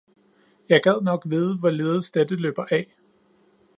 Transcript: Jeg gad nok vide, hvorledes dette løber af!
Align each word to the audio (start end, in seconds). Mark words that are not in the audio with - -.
Jeg 0.69 0.81
gad 0.83 1.03
nok 1.03 1.23
vide, 1.29 1.59
hvorledes 1.59 2.11
dette 2.11 2.35
løber 2.35 2.65
af! 2.71 2.95